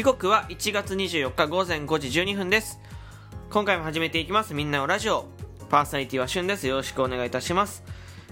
[0.00, 2.80] 時刻は1月24日午前5時12分です
[3.50, 5.26] 今回も始めていきますみんなのラジオ
[5.68, 7.84] パーソナリティはしゅんですよろしくお願いいたします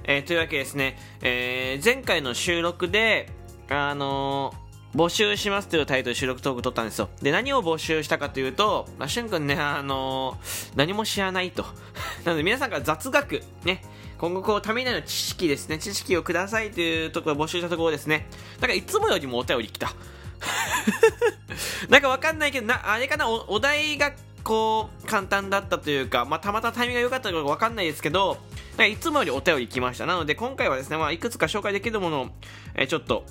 [0.05, 3.29] えー、というわけですね、えー、前回の収録で
[3.69, 7.11] あのー、募集しますというタイトル収録トーク撮ったんですよ。
[7.21, 11.67] で、何を募集したかというと、まあ、しゅんくんね、あのー、何も知らないと。
[12.25, 13.85] なので皆さんから雑学、ね、
[14.17, 18.27] 今後こう、ためになる知識ですね、知識をくださいというところを募集したところですね。
[18.57, 19.93] だからいつもよりもお便り来た。
[21.89, 24.13] なんかわかんないけど、な、あれかな、おお題が
[24.45, 28.39] こう、簡単だったというか、まあ、たまたまタイミングが良かったかわかんないですけど、
[28.87, 30.07] いつもよりお便り来ました。
[30.07, 32.29] なので、今回はですね、まあ、いくつか紹介できるものを、
[32.75, 33.25] えー、ちょっと、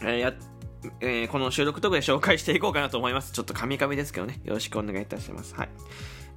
[0.00, 0.34] えー、
[1.00, 3.32] えー、この収録トークで紹介していこうかなと思います。
[3.32, 4.40] ちょっとカミカミですけどね。
[4.44, 5.54] よろしくお願いいたします。
[5.54, 5.68] はい。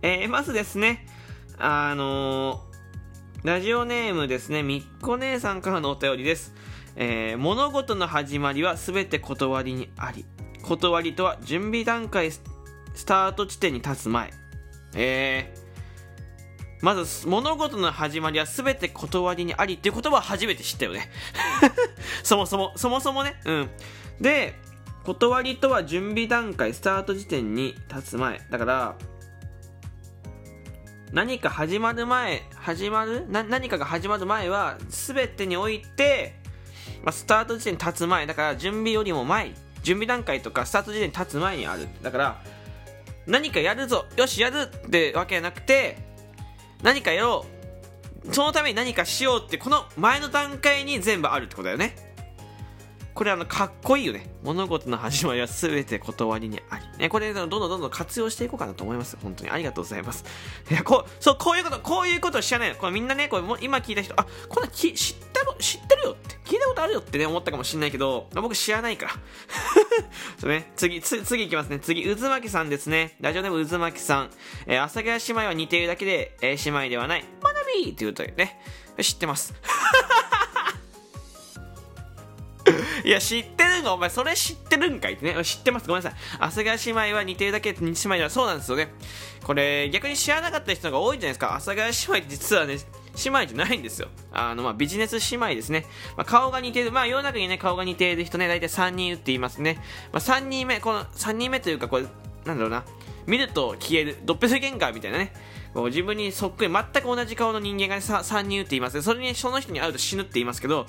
[0.02, 1.06] えー、まずですね、
[1.58, 2.64] あの、
[3.44, 6.54] ラジオネームですね、みっこ姉さんからのお便りです。
[6.98, 10.26] えー、物事の始まりは全て断りにあり。
[10.62, 12.42] 断りとは準備段階ス
[13.06, 14.32] タート地点に立つ前。
[14.94, 21.10] えー、まず物事の始まりは全て断りにありっていう言葉は初めて知ったよね
[22.24, 23.70] そもそもそもそもねうん
[24.20, 24.56] で
[25.04, 28.96] 断りとは準備段階スタート時点に立つ前だから
[31.12, 33.26] 何か始まる前始まる？
[33.30, 36.36] 何かが始まる前は全てにおいて、
[37.04, 41.88] まあ、スタート時点に立つ前だから準備よりも前準備段階とかスタート時点に立つ前にある。
[42.04, 42.44] だから
[43.26, 45.98] 何かやるぞよしやるってわけじゃなくて
[46.84, 47.46] 何かやろ
[48.26, 48.34] う。
[48.34, 52.09] そのために何かしようってこの前の段階に全部あるってことだよね。
[53.20, 60.24] これあのかっこいいよね物事の始まりは全て断りにあり、ね、これどんどんどんどん活用していこうかなと思います本当にありがとうございます
[60.72, 69.12] いやこうそうこういうことこういうこと知らないこれみんなねこれも今聞いた人あこんなき知った知ってるよって聞いたことあるよってね思ったかもしれないけど僕知らないから
[70.40, 71.80] そうね、次、つ、次いきますね。
[71.80, 73.18] 次、渦巻さんですね。
[73.20, 74.30] ラジオネーム渦巻さん。
[74.68, 77.26] えー、朝倉姉妹は似ているだけで、えー、姉妹ではない。
[77.42, 78.60] マナビーって言うとね、
[79.02, 79.54] 知ってます。
[83.06, 83.94] いや、知ってるの？
[83.94, 85.44] お前、それ知ってるんかいってね。
[85.44, 85.88] 知ってます。
[85.88, 86.20] ごめんなさい。
[86.40, 88.94] 朝倉姉妹は似てるだけで、姉妹ではそうなんですよね。
[89.44, 91.56] これ、逆に知らなかった人が多いじゃないですか。
[91.56, 92.78] 朝倉姉妹って実はね、
[93.24, 94.08] 姉妹じゃないんですよ。
[94.32, 95.86] あの、まあ、ビジネス姉妹ですね。
[96.16, 96.92] まあ、顔が似てる。
[96.92, 99.82] まあ、世の中にね、顔が似ている人ね、大体3人いるって言いますね。
[100.12, 102.04] まあ、3人目、この3人目というか、これ、
[102.46, 102.84] なんだろうな。
[103.28, 104.18] 見ると消える。
[104.24, 105.34] ドッペルゲンガーみたいなね。
[105.76, 109.04] 自分にそっくり、全く同じ顔の人間が 3, 3人いるって言いますね。
[109.04, 110.88] それに、その人に会うと死ぬって言いますけど、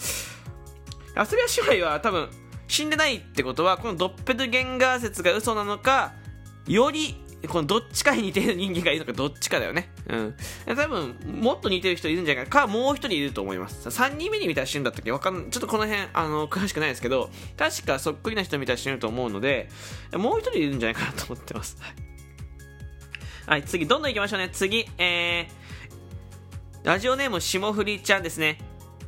[1.14, 2.28] アスリア姉妹は多分、
[2.68, 6.12] 死んでないってことは、このドッペルゲンガー説が嘘なのか、
[6.66, 7.16] より
[7.48, 9.90] このどっちかに似てる人間がいるのかどっちかだよね。
[10.08, 10.36] うん。
[10.66, 13.88] 多分、もっと似てる人いるんじゃないか、か、もう一人いると思います。
[13.88, 15.10] 3人目に見た瞬だったっけ？
[15.10, 19.70] わかんちょっとこの辺、あの、詳しくないですけど、確かそっくりな人見た瞬と思うので、
[20.12, 21.78] もう一人いるんじゃないかなと思ってます。
[23.46, 24.50] はい、次、どんどん行きましょうね。
[24.52, 28.58] 次、えー、ラジオネーム、霜降りちゃんですね。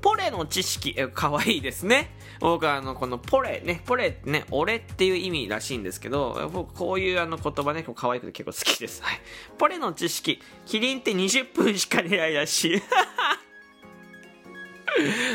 [0.02, 2.10] ポレの知識、え、かわいいですね。
[2.40, 9.00] 僕はあの、このポレね、ポレってね、俺っていう意味らしいんですけど、僕こういうあの言葉ね、可愛くて結構好きです。
[9.02, 9.20] はい。
[9.56, 12.82] ポレの知識、キリンって20分しか寝ないらしい。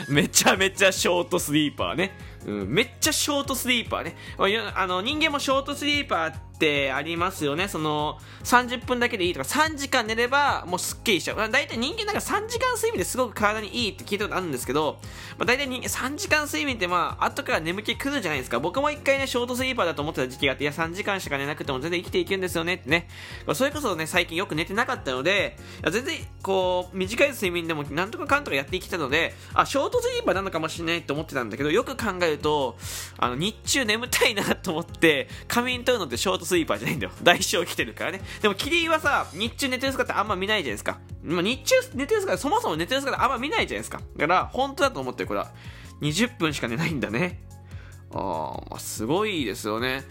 [0.12, 2.12] めちゃめちゃショートスリーパーね。
[2.46, 4.16] うん、めっちゃショートスリーパーね。
[4.76, 7.68] あの、人間もショートスリーパーってありますよね。
[7.68, 11.38] その、30分だけでいいとか、3時間寝ればもうすっきりしちゃう。
[11.52, 15.00] 大体人間なんか3時間睡眠ですごく体にいいって聞いたことあるんですけど、
[15.38, 18.60] まあ、大体人間3時間睡眠ってまあ、後から眠気来るじゃないですか。
[18.60, 23.08] 僕も一回ね、ショートスリーパーだと思ってた時期があって、いや、3時間しか寝なくても全然生きていけるんですよねってね。
[23.54, 25.58] それこそね、最近よく寝てなかったので、
[25.92, 32.78] 全然、こう、短い睡眠でもなんとかかんとかやってきたので、あ、ショートスリーパーなのかもしれないって思ってたんだけど、よく考えると、
[33.18, 37.12] あの、日中眠たいなと思って、仮眠取るのってショートスリーパーじゃないんだよ。
[37.22, 38.22] 代償来てるからね。
[38.42, 41.00] でも、キリンはさ、日中寝てる姿あんま見ないじゃないですか。
[41.24, 44.02] まあ、日中寝てる姿、そもそも寝てる姿あんま見ないじゃないですか。
[44.16, 45.52] だから、本当だと思ってる、これは。
[46.02, 47.44] 20分しか寝ないんだね。
[48.14, 50.04] ああ、すごいですよね。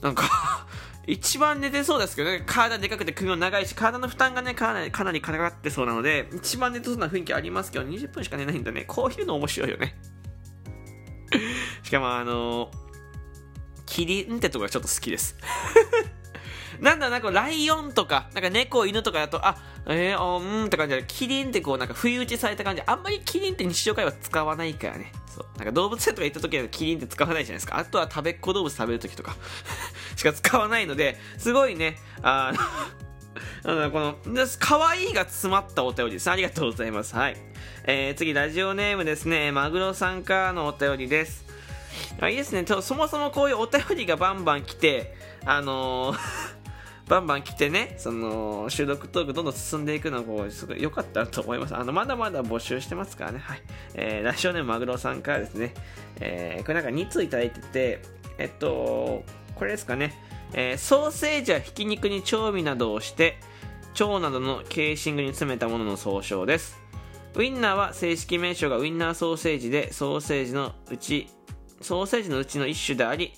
[0.00, 0.66] なんか
[1.06, 8.84] 一番寝てそうですけどね、体でかくて首も長いし、体の負担がね、かなり、かなりかかってそうなので、一番寝てそうな雰囲気ありますけど、20分しか寝ないんだね。
[8.86, 9.96] こういうの面白いよね。
[11.82, 12.85] しかもあのー、
[13.96, 15.36] キリンってとこがちょっと好きです
[16.80, 19.56] なんだなんかライオンとか、なんか猫、犬とかだと、あ、
[19.86, 22.82] えー、おーんって感じで、キリンってこうなんか不意打ちされた感じ。
[22.84, 25.10] あんまりキリンって日常会話使わないからね。
[25.34, 25.46] そう。
[25.56, 27.78] なんか動物園とか行った時はキリンって使わないじゃないですか。
[27.78, 29.34] あとは食べっ子動物食べる時とか
[30.16, 32.52] しか使わないので、すごいね、あ
[33.64, 34.18] のこの、
[34.58, 36.30] 可愛いが詰まったお便りです。
[36.30, 37.16] ありがとうございます。
[37.16, 37.38] はい。
[37.84, 39.50] えー、次、ラジオネームですね。
[39.52, 41.45] マグロさんからのお便りです。
[42.20, 45.14] あいいですねそもそもこういうお便りがバンバン来て
[45.44, 46.18] あのー
[47.08, 51.76] バンバン来てね、その、収録トークどんどん進んでいくのが、すごい良かったと思います。
[51.76, 53.38] あの、まだまだ募集してますからね。
[53.38, 53.62] はい。
[53.94, 55.72] えー、ラジオネームマグロさんからですね、
[56.18, 58.02] えー、これなんか2通いただいてて、
[58.38, 59.22] えっと、
[59.54, 60.20] これですかね、
[60.52, 63.38] えー、ソーセージはひき肉に調味などをして、
[64.00, 66.76] 腸などのケーシングに詰めたものの総称です。
[67.36, 71.28] ウインナーは正式名称がウインナーソーセージで、ソーセージのうち、
[71.80, 73.32] ソーセージのうちの一種であり、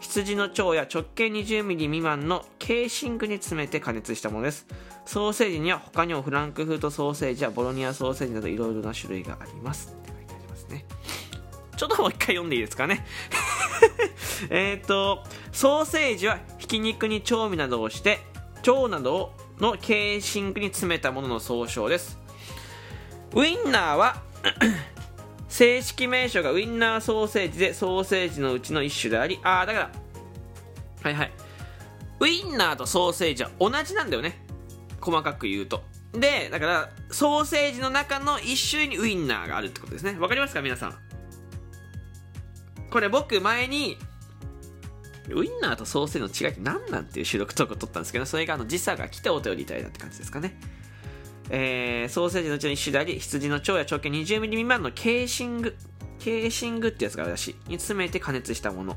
[0.00, 4.66] 羊の腸や直径 20mm 未満のケーシングに詰めて加熱したものです。
[5.06, 9.96] ソーセージには他にもフランクフートソーセージやボロニアソーセージなどいろいろな種類があります。
[9.98, 10.84] って書いてありますね。
[11.76, 13.06] ちょっともう一回読んでいいですかね？
[14.50, 18.20] えっと、ソーセージはひき肉に調味などをして、
[18.66, 22.18] 腸などのケーシングに詰めたものの総称です。
[23.34, 24.22] ウインナーは
[25.54, 29.90] 正式名称がウインナーソーセージでソーセージのうちの一種であり、ああ、だから、
[31.00, 31.32] はいはい。
[32.18, 34.44] ウインナーとソーセージは同じなんだよね。
[35.00, 35.84] 細かく言うと。
[36.12, 40.18] で、だから、ソーセージの中の一種にウインナーがあるってことですね。
[40.18, 40.94] わかりますか皆さん？
[42.90, 43.96] これ僕前に、
[45.28, 50.58] ウインナーとソーセージの違いって何なんていう収録トークを撮ったんですけど、それがあの時差が来てお便りいただいたって感じですかね。
[51.50, 55.76] えー、ソーセージのうちの一種であり、羊の腸や直径 20mm 未満のケーシング、
[56.18, 57.54] ケーシングってやつがあるらしい。
[57.68, 58.96] に詰めて加熱したもの。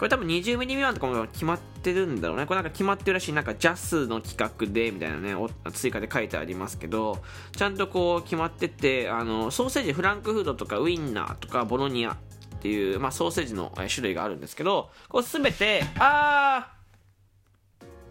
[0.00, 2.46] これ多分 20mm 未満とかも決まってるんだろうね。
[2.46, 3.32] これなんか決まってるらしい。
[3.34, 5.34] なんか JAS の規格で、みたいなね、
[5.72, 7.22] 追加で書いてありますけど、
[7.54, 12.16] ちゃんとこう決まってて、あの、ソーセージ、フランクフルトとかウインナーとかボロニアっ
[12.60, 16.79] ていう、まあソーセージの種類があるんですけど、こうすべて、あー、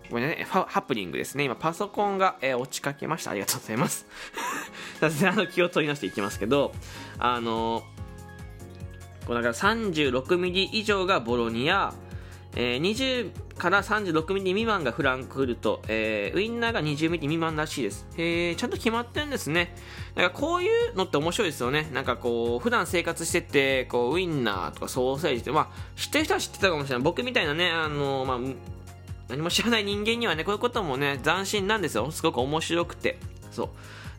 [0.10, 1.44] ごめんね、ハプニングですね。
[1.44, 3.32] 今、パソコンが、えー、落ちかけました。
[3.32, 4.08] ありがとうございます。
[5.00, 6.74] さすがの気を取り出していきますけど、
[7.20, 8.00] あのー
[9.30, 11.94] こうだから 36mm 以上がボロニア、
[12.56, 18.08] えー、20から 36mm 未満がフランクフルト、えー、ウインナーが 20mm 未満らしいです。
[18.18, 19.76] へちゃんと決まってるんですね。
[20.16, 21.92] だかこういうのって面白いですよね。
[21.94, 27.04] なんかこう、普段生活してて、こう、ウインナーとかソーセージって、まあ、知ってる人は知ってたかもしれない。
[27.04, 28.40] 僕みたいなね、あの、まあ、
[29.30, 32.10] 何も知らない人間にはね、こういうこともね、斬新なんですよ。
[32.12, 33.20] すごく面白くて。
[33.52, 33.66] そ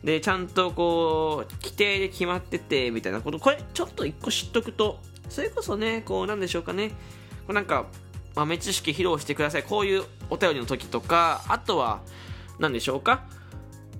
[0.03, 0.05] う。
[0.05, 4.99] で、ちゃんとこう、規定で決まってて、みたいなこと、これちょっと一個知っとくと、
[5.29, 6.95] それこそね、こう、なんでしょうかね、こ
[7.49, 7.85] うなんか、
[8.35, 9.63] 豆知識披露してください。
[9.63, 12.01] こういうお便りの時とか、あとは、
[12.59, 13.23] 何でしょうか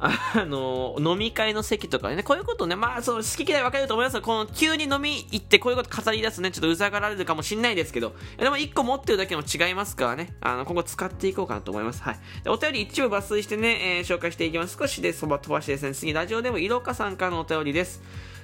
[0.03, 12.01] あの、飲み会の席とかね、こういうことね、まあ、そう、好き嫌い分かると思いますこの、急に飲み行ってこういうこと語り出すね、ちょっとうざがられるかもしんないですけど、でも1個持ってるだけも違いますからね、あの、今後使っていこうかなと思います。
[12.01, 12.19] はい。
[12.48, 14.75] お便り一部抜粋してね、えー、紹介していきます。
[14.75, 18.01] 少しでそば飛ばしてですね、次、ラジオでもいろかさんからのお便りです。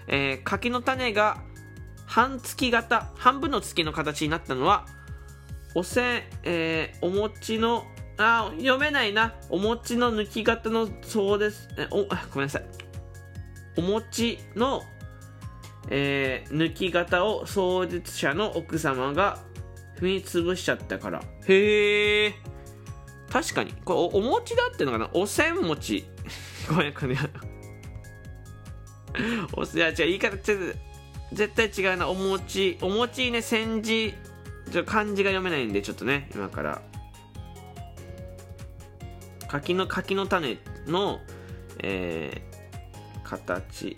[0.07, 1.42] えー、柿の種が、
[2.06, 4.85] 半月型、半分の月の形になったのは、
[5.73, 7.85] おせ、えー、お餅の
[8.18, 9.33] あ、読めないな。
[9.50, 11.69] お餅の抜き型の、そうです。
[11.78, 12.66] え、お、ごめんなさい。
[13.78, 14.83] お餅の、
[15.90, 19.38] えー、抜き型を創実者の奥様が
[20.00, 21.21] 踏み潰しちゃったから。
[21.47, 22.33] へえ。
[23.31, 23.74] 確かに。
[23.86, 25.09] これお、お餅だってのかな？
[25.14, 26.06] おせん餅。
[26.69, 27.16] ごめん、これ。
[29.54, 30.66] おせ、いや、違う、言い方、ちょっと
[31.33, 32.09] 絶対違うな。
[32.09, 32.80] お餅。
[32.81, 34.16] お餅ね、煎じ、
[34.71, 36.81] ちょ漢字が読めないんで、ちょっとね、今から。
[39.47, 41.19] 柿の柿の種の、
[41.80, 43.95] えー、形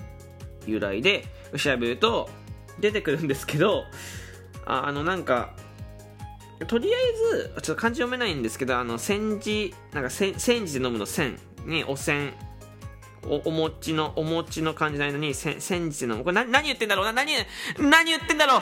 [0.66, 1.26] 由来で
[1.58, 2.30] 調べると
[2.80, 3.84] 出てくるんですけど
[4.66, 5.54] ああのなんか
[6.68, 7.14] とりあえ
[7.58, 12.34] ずちょっと漢字読めないんですけどあの煎じなんか煎じで飲むの煎にお煎
[13.24, 15.60] おお餅のお餅の漢字のに煎
[15.92, 17.34] じで飲むこれ何何言ってんだろうな何
[17.78, 18.60] 何言ってんだろ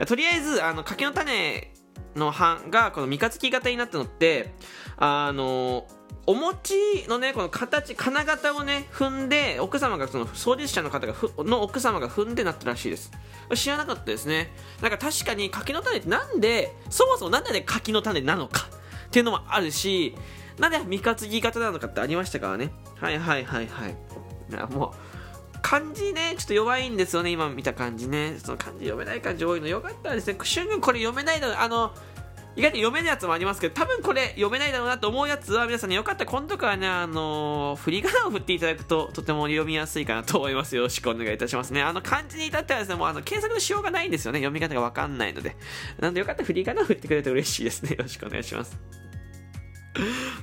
[0.00, 0.06] う。
[0.06, 1.73] とりあえずあの柿の種
[2.16, 4.52] の版がこの三日月型になったのって
[4.96, 5.86] あの
[6.26, 6.74] お餅
[7.08, 13.10] のねこの形金型をね踏んで奥様がその創立者の方がの奥様が踏んでなったらしいです。
[13.54, 14.50] 知らなかったですね。
[14.80, 18.68] なんか確かに柿の種ってなんでそもそもなんで柿の種なのか
[19.06, 20.14] っていうのもあるし
[20.58, 22.72] なんで三日月型なのかってありましたからね。
[22.96, 23.94] はいはいはいはい。
[24.72, 25.13] もう
[25.64, 28.36] 漢字ね、ちょっと弱いんですよね、今見た感じね。
[28.38, 30.34] その漢字読めない感じ多いのよかったらですね。
[30.34, 31.94] くしゅんこれ読めないの、あの、
[32.54, 40.76] 意外と読めるやつもありますけど、多分これ読めないだろうなと思うやつは皆さんね、よかったら今度からね、あのー、振り仮名を振っていただくととても読みやすいかなと思います。
[40.76, 41.80] よろしくお願いいたしますね。
[41.82, 44.40] あの、漢字に至ってはですね、もうあの、検索のしようがないんですよね。
[44.40, 45.56] 読み方がわかんないので。
[45.98, 47.92] なのでよかったら振り仮名を振ってくれると嬉しいですね。
[47.92, 48.78] よろしくお願いします。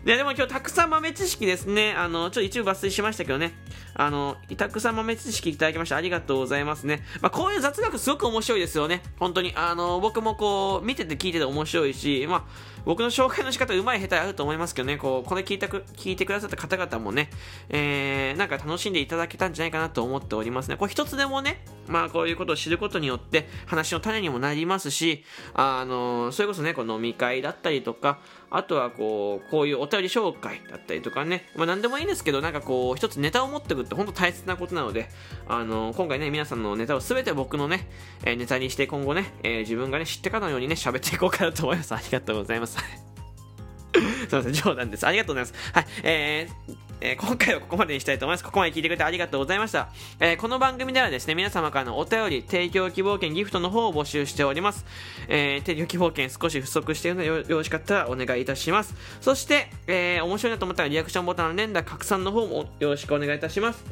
[0.05, 1.93] ででも今日たくさん豆知識ですね。
[1.93, 3.51] あの、ちょっと一部抜粋しましたけどね。
[3.93, 7.03] あの、たくさん豆知識いただきましてありがとうございますね。
[7.22, 9.03] まあ、こういう雑学すごく面白いですよね。
[9.20, 9.53] 本当に。
[9.55, 17.29] あの、僕もこう、見てて聞いてて面白いし、まあ、僕の紹介の仕方うまい下手あると思いますけどね、こう、これ聞いたく、聞いてくださった方々もね、
[17.69, 20.77] えー、なんか楽しんでいただけたんじゃないかなと思っておりますね。
[20.77, 25.23] これ一つでもね、まあこういうことを知ることによって話の種にもなりますし、
[25.53, 28.19] あの、それこそね、この飲み会だったりとか、
[28.50, 35.09] あとはこう、こういうお便り紹介だったりとかね、まあ何でもいいんですけど、なんかこう、一つネタを持ってくって本当大切なことなので、
[35.47, 37.88] あの、今回ね、皆さんのネタを全て僕のね、
[38.23, 41.93] えー、ネタにして今後ね、えー、自分がね、知ってかのようにね、喋っていこうかなと思います。
[41.93, 42.71] ありがとうございます。
[43.92, 45.06] すいません、冗談です。
[45.06, 45.74] ありがとうございます。
[45.74, 48.44] はい、えー、えー、今回はここまでにしたいと思います。
[48.44, 49.90] ここまで聞いてくれてありがとうございました。
[50.20, 54.86] えー、この番組ではですね、皆様からのお便り、提供希望券、ギフトの方を募集しております。
[55.28, 58.96] えー、提供希望券少し不足しているのでよよろしかったらお願いいたします。
[59.20, 63.84] そして、えー、面白いなと思ったらリアクションボタン連打拡散の方もよろしくお願いいたします。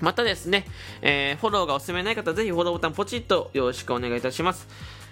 [0.00, 0.66] またですね、
[1.02, 4.68] えー、フォローがおすすめない方はぜひフォローボタンポチッとよろしくお願いいたします。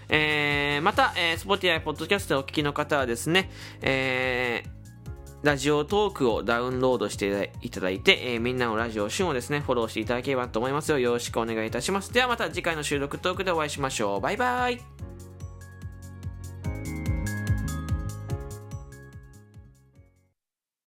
[0.09, 3.51] えー、また、えー、Spotify、Podcast でお聞きの方はですね、
[3.83, 10.99] えー、ラジオトークをダウンロードしていただいて、えー、みんなのラジオ旬をですね、フォローしていただければと思いますよ。
[10.99, 12.13] よろしくお願いいたします。
[12.13, 14.21] ではまた次回の収録トークでお会いしましょう。
[14.21, 14.94] バイバイ。